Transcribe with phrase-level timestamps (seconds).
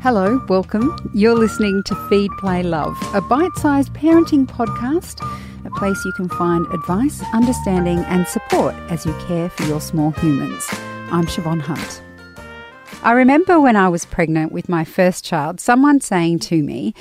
[0.00, 0.96] Hello, welcome.
[1.12, 5.18] You're listening to Feed, Play, Love, a bite sized parenting podcast,
[5.66, 10.12] a place you can find advice, understanding, and support as you care for your small
[10.12, 10.64] humans.
[11.10, 12.00] I'm Siobhan Hunt.
[13.02, 16.94] I remember when I was pregnant with my first child, someone saying to me,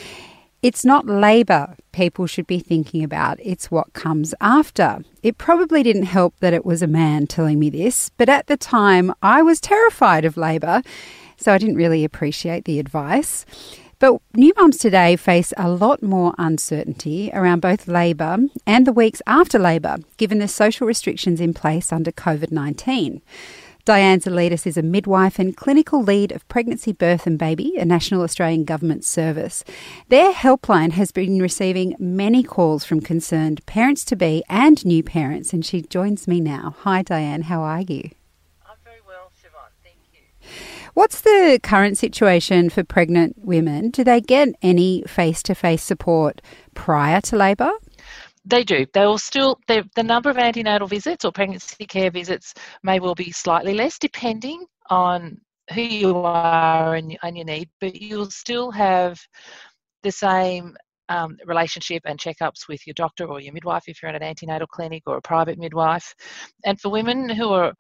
[0.64, 5.04] it's not labour people should be thinking about, it's what comes after.
[5.22, 8.58] It probably didn't help that it was a man telling me this, but at the
[8.58, 10.82] time I was terrified of labour,
[11.38, 13.46] so I didn't really appreciate the advice.
[14.00, 18.38] But new mums today face a lot more uncertainty around both labour
[18.68, 23.22] and the weeks after labour, given the social restrictions in place under COVID 19.
[23.88, 28.22] Dianne Zalitis is a midwife and clinical lead of Pregnancy, Birth and Baby, a National
[28.22, 29.64] Australian Government service.
[30.10, 35.54] Their helpline has been receiving many calls from concerned parents to be and new parents,
[35.54, 36.76] and she joins me now.
[36.80, 38.10] Hi, Dianne, how are you?
[38.66, 39.72] I'm very well, Siobhan.
[39.82, 40.87] Thank you.
[40.98, 43.92] What's the current situation for pregnant women?
[43.92, 46.42] Do they get any face to face support
[46.74, 47.70] prior to labour?
[48.46, 48.84] They do.
[48.94, 53.32] They will still, the number of antenatal visits or pregnancy care visits may well be
[53.32, 55.40] slightly less depending on
[55.72, 59.20] who you are and, and your need, but you'll still have
[60.02, 60.76] the same
[61.10, 64.66] um, relationship and checkups with your doctor or your midwife if you're in an antenatal
[64.66, 66.16] clinic or a private midwife.
[66.66, 67.72] And for women who are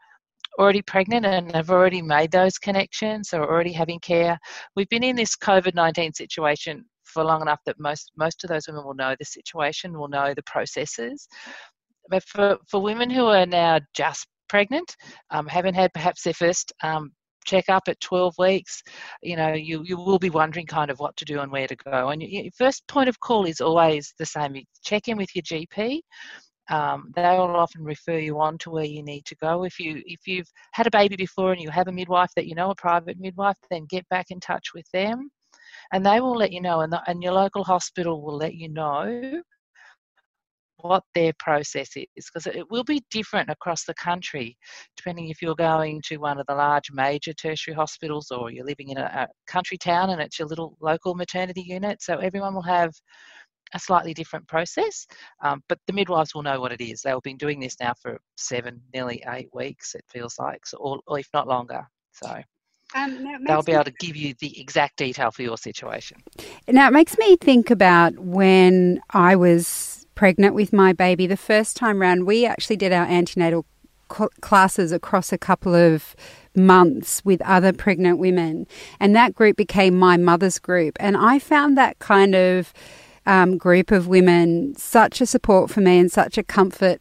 [0.57, 4.37] already pregnant and have already made those connections or already having care,
[4.75, 8.67] we've been in this COVID 19 situation for long enough that most most of those
[8.67, 11.27] women will know the situation, will know the processes.
[12.09, 14.95] But for, for women who are now just pregnant,
[15.29, 17.11] um, haven't had perhaps their first um,
[17.45, 18.83] check up at 12 weeks,
[19.23, 21.75] you know, you, you will be wondering kind of what to do and where to
[21.75, 22.09] go.
[22.09, 24.55] And your first point of call is always the same.
[24.55, 26.01] You check in with your GP.
[26.69, 29.63] Um, they will often refer you on to where you need to go.
[29.63, 32.55] If you if you've had a baby before and you have a midwife that you
[32.55, 35.29] know, a private midwife, then get back in touch with them
[35.91, 38.69] and they will let you know, and, the, and your local hospital will let you
[38.69, 39.41] know
[40.81, 44.55] what their process is because it will be different across the country
[44.95, 48.89] depending if you're going to one of the large major tertiary hospitals or you're living
[48.89, 52.61] in a, a country town and it's your little local maternity unit so everyone will
[52.61, 52.93] have
[53.73, 55.07] a slightly different process
[55.41, 58.19] um, but the midwives will know what it is they've been doing this now for
[58.35, 62.41] seven nearly eight weeks it feels like so, or, or if not longer so
[62.95, 66.23] um, They'll be able to give you the exact detail for your situation.
[66.67, 71.75] Now, it makes me think about when I was pregnant with my baby the first
[71.75, 72.25] time round.
[72.25, 73.65] We actually did our antenatal
[74.07, 76.15] classes across a couple of
[76.55, 78.67] months with other pregnant women,
[78.99, 80.97] and that group became my mother's group.
[80.99, 82.73] And I found that kind of
[83.27, 86.99] um, group of women such a support for me and such a comfort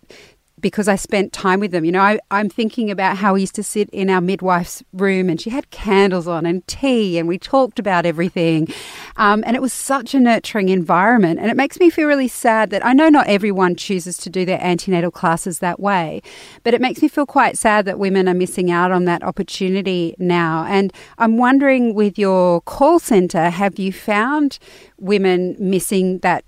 [0.61, 1.85] because I spent time with them.
[1.85, 5.29] You know, I, am thinking about how we used to sit in our midwife's room
[5.29, 8.69] and she had candles on and tea and we talked about everything.
[9.17, 11.41] Um, and it was such a nurturing environment.
[11.41, 14.45] And it makes me feel really sad that I know not everyone chooses to do
[14.45, 16.23] their antenatal classes that way,
[16.63, 20.15] but it makes me feel quite sad that women are missing out on that opportunity
[20.19, 20.65] now.
[20.69, 24.59] And I'm wondering with your call centre, have you found
[24.99, 26.45] women missing that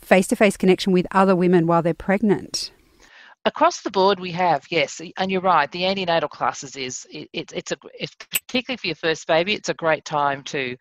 [0.00, 2.70] face to face connection with other women while they're pregnant?
[3.54, 5.70] Across the board, we have yes, and you're right.
[5.70, 9.54] The antenatal classes is it, it, it's a particularly for your first baby.
[9.54, 10.76] It's a great time to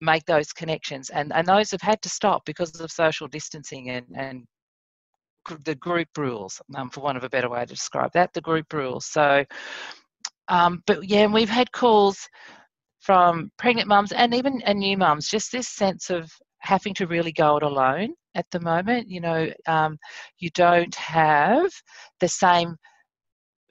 [0.00, 4.06] make those connections, and and those have had to stop because of social distancing and
[4.14, 4.46] and
[5.64, 8.72] the group rules, um, for want of a better way to describe that, the group
[8.72, 9.04] rules.
[9.04, 9.44] So,
[10.48, 12.28] um, but yeah, we've had calls
[13.00, 16.32] from pregnant mums and even and new mums, just this sense of
[16.66, 19.08] having to really go it alone at the moment.
[19.08, 19.98] You know, um,
[20.38, 21.70] you don't have
[22.20, 22.76] the same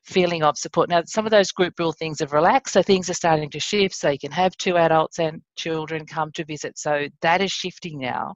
[0.05, 0.87] feeling of support.
[0.87, 3.95] Now, some of those group rule things have relaxed, so things are starting to shift.
[3.95, 6.77] So you can have two adults and children come to visit.
[6.77, 8.33] So that is shifting now.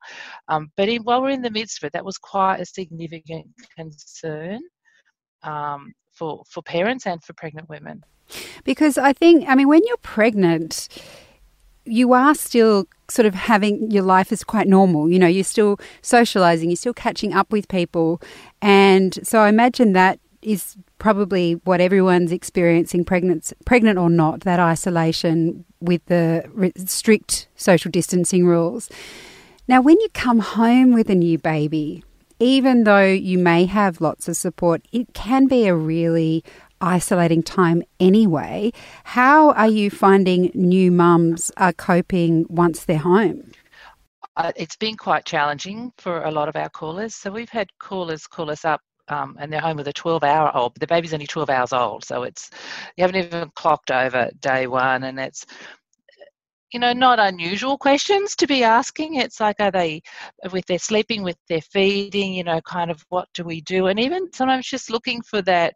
[0.48, 3.46] Um, but in, while we're in the midst of it, that was quite a significant
[3.78, 4.60] concern
[5.44, 8.04] um, for for parents and for pregnant women.
[8.64, 10.88] Because I think, I mean, when you're pregnant
[11.90, 15.10] you are still sort of having your life is quite normal.
[15.10, 18.22] You know, you're still socializing, you're still catching up with people.
[18.62, 24.60] And so I imagine that is probably what everyone's experiencing, pregnant, pregnant or not, that
[24.60, 28.90] isolation with the strict social distancing rules.
[29.68, 32.04] Now, when you come home with a new baby,
[32.40, 36.44] even though you may have lots of support, it can be a really
[36.82, 38.72] isolating time anyway.
[39.04, 43.52] How are you finding new mums are coping once they're home?
[44.36, 47.16] Uh, it's been quite challenging for a lot of our callers.
[47.16, 50.56] So we've had callers call us up um, and they're home with a 12 hour
[50.56, 50.74] old.
[50.74, 52.50] But the baby's only 12 hours old, so it's
[52.96, 55.46] you haven't even clocked over day one, and it's
[56.72, 59.16] you know, not unusual questions to be asking.
[59.16, 60.02] It's like, are they,
[60.52, 63.88] with their sleeping, with their feeding, you know, kind of what do we do?
[63.88, 65.74] And even sometimes just looking for that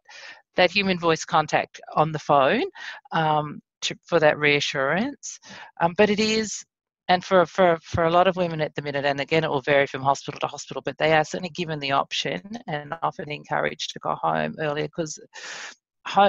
[0.56, 2.64] that human voice contact on the phone
[3.12, 5.38] um, to, for that reassurance.
[5.80, 6.64] Um, but it is,
[7.08, 9.60] and for, for, for a lot of women at the minute, and again, it will
[9.60, 13.90] vary from hospital to hospital, but they are certainly given the option and often encouraged
[13.92, 15.18] to go home earlier because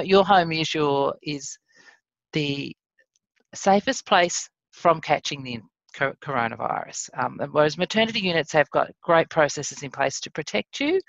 [0.04, 1.58] your home is your is
[2.32, 2.74] the
[3.54, 5.60] safest place from catching the
[5.94, 7.08] coronavirus.
[7.16, 11.00] Um, whereas maternity units have got great processes in place to protect you.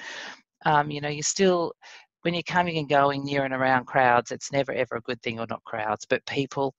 [0.65, 1.73] Um, you know, you're still,
[2.21, 5.39] when you're coming and going near and around crowds, it's never ever a good thing,
[5.39, 6.73] or not crowds, but people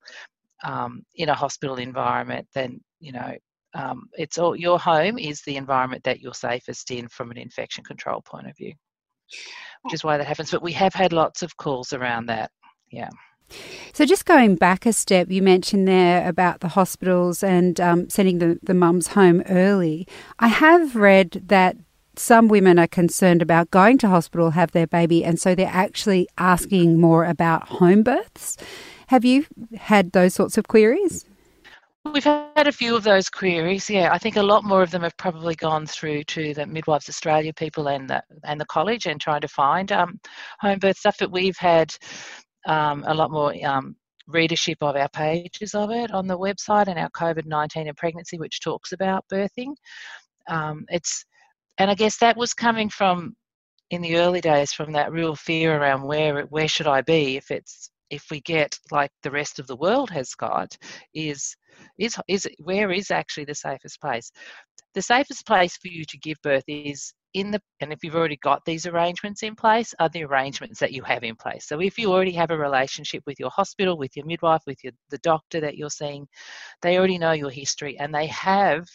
[0.65, 3.35] um, in a hospital environment, then, you know,
[3.75, 7.85] um, it's all your home is the environment that you're safest in from an infection
[7.85, 8.73] control point of view,
[9.83, 10.51] which is why that happens.
[10.51, 12.51] But we have had lots of calls around that.
[12.91, 13.11] Yeah.
[13.93, 18.39] So, just going back a step, you mentioned there about the hospitals and um, sending
[18.39, 20.07] the, the mums home early.
[20.39, 21.77] I have read that
[22.19, 26.29] some women are concerned about going to hospital, have their baby, and so they're actually
[26.39, 28.57] asking more about home births.
[29.09, 31.25] Have you had those sorts of queries?
[32.13, 33.91] We've had a few of those queries.
[33.91, 37.09] Yeah, I think a lot more of them have probably gone through to the Midwives
[37.09, 40.21] Australia people and the and the college and trying to find um,
[40.61, 41.17] home birth stuff.
[41.19, 41.95] But we've had
[42.67, 46.99] um, a lot more um, readership of our pages of it on the website and
[46.99, 49.75] our COVID 19 and pregnancy, which talks about birthing.
[50.49, 51.25] Um, it's
[51.79, 53.35] and I guess that was coming from
[53.91, 57.51] in the early days from that real fear around where where should I be if
[57.51, 60.77] it's if we get like the rest of the world has got
[61.15, 61.57] is
[61.99, 64.31] is is where is actually the safest place?
[64.95, 68.39] The safest place for you to give birth is in the and if you've already
[68.39, 71.67] got these arrangements in place are the arrangements that you have in place.
[71.67, 74.93] So if you already have a relationship with your hospital with your midwife with your
[75.11, 76.27] the doctor that you're seeing
[76.83, 78.87] they already know your history and they have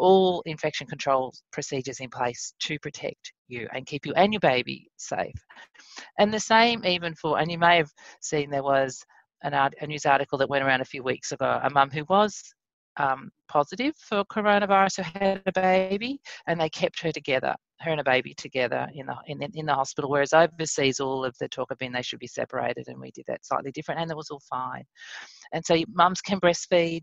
[0.00, 4.88] all infection control procedures in place to protect you and keep you and your baby
[4.96, 5.34] safe.
[6.18, 9.04] And the same even for and you may have seen there was
[9.42, 12.42] an, a news article that went around a few weeks ago a mum who was
[12.96, 18.00] um, positive for coronavirus who had a baby, and they kept her together, her and
[18.00, 20.10] a baby together in the in, in the hospital.
[20.10, 23.24] Whereas overseas, all of the talk have been they should be separated, and we did
[23.28, 24.84] that slightly different, and it was all fine.
[25.52, 27.02] And so mums can breastfeed,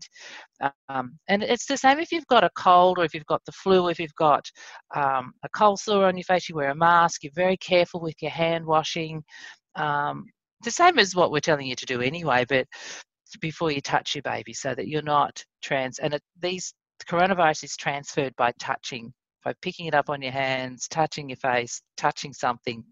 [0.88, 3.52] um, and it's the same if you've got a cold or if you've got the
[3.52, 4.46] flu, if you've got
[4.94, 7.24] um, a cold sore on your face, you wear a mask.
[7.24, 9.22] You're very careful with your hand washing.
[9.76, 10.24] Um,
[10.64, 12.66] the same as what we're telling you to do anyway, but
[13.40, 16.72] before you touch your baby so that you're not trans and it, these
[17.06, 19.12] coronavirus is transferred by touching
[19.44, 22.84] by picking it up on your hands touching your face touching something.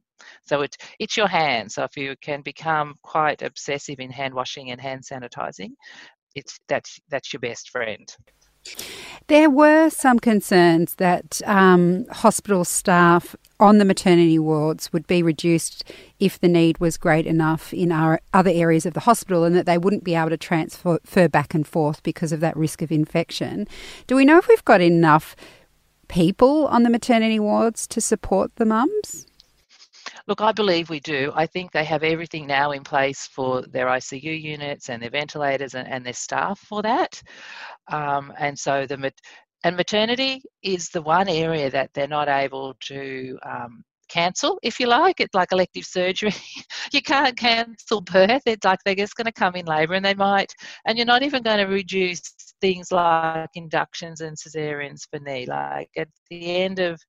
[0.47, 1.75] So it, it's your hands.
[1.75, 5.73] So if you can become quite obsessive in hand washing and hand sanitizing
[6.37, 8.15] it's that's that's your best friend.
[9.29, 15.85] There were some concerns that um, hospital staff on the maternity wards would be reduced
[16.19, 19.67] if the need was great enough in our other areas of the hospital and that
[19.67, 23.69] they wouldn't be able to transfer back and forth because of that risk of infection.
[24.09, 25.37] Do we know if we've got enough
[26.09, 29.27] people on the maternity wards to support the mums?
[30.27, 31.33] Look, I believe we do.
[31.35, 35.75] I think they have everything now in place for their ICU units and their ventilators
[35.75, 37.23] and, and their staff for that.
[37.89, 39.13] Um, and so the
[39.65, 44.87] and maternity is the one area that they're not able to um, cancel, if you
[44.87, 45.21] like.
[45.21, 46.35] It's like elective surgery.
[46.93, 48.43] you can't cancel birth.
[48.47, 50.53] It's like they're just going to come in labour and they might,
[50.87, 52.21] and you're not even going to reduce
[52.61, 55.47] things like inductions and cesareans for knee.
[55.47, 57.01] Like at the end of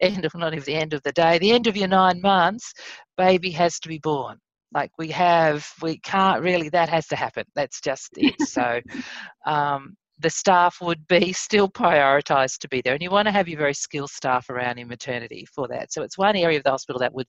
[0.00, 2.72] end of not even the end of the day, the end of your nine months,
[3.16, 4.38] baby has to be born.
[4.74, 6.68] Like we have, we can't really.
[6.68, 7.44] That has to happen.
[7.54, 8.34] That's just it.
[8.46, 8.80] So,
[9.46, 13.48] um, the staff would be still prioritised to be there, and you want to have
[13.48, 15.92] your very skilled staff around in maternity for that.
[15.92, 17.26] So it's one area of the hospital that would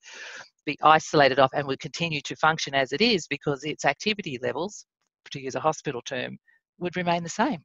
[0.66, 4.86] be isolated off and would continue to function as it is because its activity levels,
[5.32, 6.38] to use a hospital term,
[6.80, 7.64] would remain the same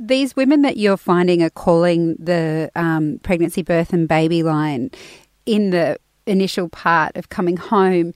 [0.00, 4.90] these women that you're finding are calling the um, pregnancy, birth, and baby line
[5.46, 8.14] in the initial part of coming home.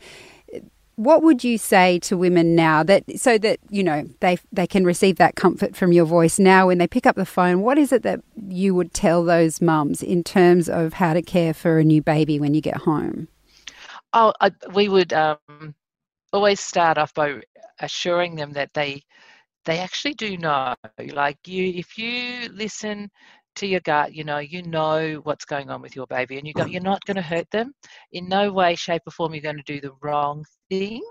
[0.97, 4.85] What would you say to women now that so that you know they they can
[4.85, 7.63] receive that comfort from your voice now when they pick up the phone?
[7.63, 11.53] What is it that you would tell those mums in terms of how to care
[11.53, 13.27] for a new baby when you get home?
[14.13, 15.75] Oh, I, we would um,
[16.33, 17.41] always start off by
[17.81, 19.03] assuring them that they
[19.65, 20.75] they actually do know.
[21.13, 23.11] Like you, if you listen
[23.57, 26.53] to your gut, you know, you know what's going on with your baby, and you
[26.53, 27.73] go, you're not going to hurt them.
[28.13, 31.03] In no way, shape, or form, you're going to do the wrong thing.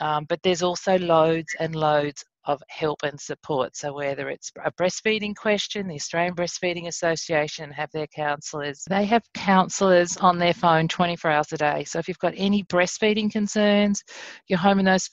[0.00, 3.76] Um, but there's also loads and loads of help and support.
[3.76, 8.82] So, whether it's a breastfeeding question, the Australian Breastfeeding Association have their counsellors.
[8.88, 11.84] They have counsellors on their phone 24 hours a day.
[11.84, 14.02] So, if you've got any breastfeeding concerns,
[14.48, 15.08] you're home in those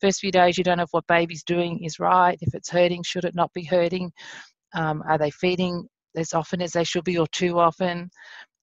[0.00, 3.02] first few days, you don't know if what baby's doing is right, if it's hurting,
[3.04, 4.12] should it not be hurting,
[4.74, 8.10] um, are they feeding as often as they should be or too often?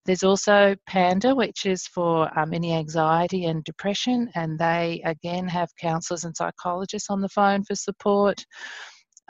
[0.05, 5.75] There's also Panda, which is for um, any anxiety and depression, and they again have
[5.79, 8.43] counsellors and psychologists on the phone for support.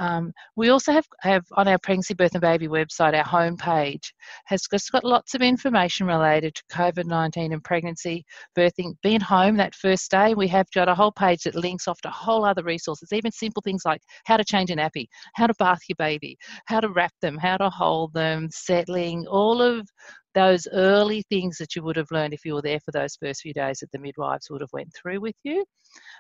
[0.02, 4.12] Um, we also have, have on our pregnancy, birth and baby website, our homepage
[4.46, 8.26] has just got lots of information related to COVID 19 and pregnancy,
[8.58, 10.34] birthing, being home that first day.
[10.34, 13.62] We have got a whole page that links off to whole other resources, even simple
[13.62, 16.36] things like how to change a nappy, how to bath your baby,
[16.66, 19.88] how to wrap them, how to hold them, settling, all of
[20.34, 23.42] those early things that you would have learned if you were there for those first
[23.42, 25.66] few days that the midwives would have went through with you.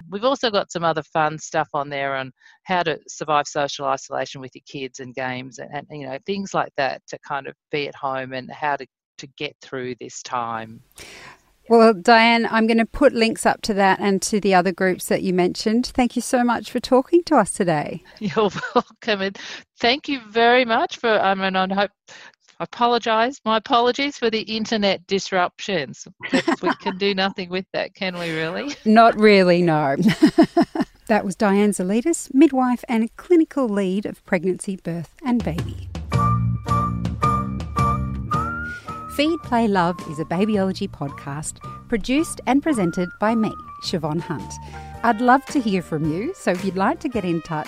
[0.09, 2.31] We've also got some other fun stuff on there on
[2.63, 6.53] how to survive social isolation with your kids and games and, and you know things
[6.53, 8.85] like that to kind of be at home and how to
[9.17, 10.81] to get through this time.
[11.69, 15.05] Well, Dianne, I'm going to put links up to that and to the other groups
[15.05, 15.87] that you mentioned.
[15.87, 18.03] Thank you so much for talking to us today.
[18.19, 19.39] You're welcome, and
[19.79, 21.09] thank you very much for.
[21.09, 21.91] Um, I mean, I hope
[22.61, 23.41] apologise.
[23.43, 26.07] My apologies for the internet disruptions.
[26.61, 28.75] we can do nothing with that, can we, really?
[28.85, 29.95] Not really, no.
[31.07, 35.89] that was Dianne Zalitis, midwife and clinical lead of pregnancy, birth, and baby.
[39.15, 41.57] Feed, Play, Love is a babyology podcast
[41.89, 43.51] produced and presented by me,
[43.83, 44.53] Siobhan Hunt.
[45.03, 47.67] I'd love to hear from you, so if you'd like to get in touch,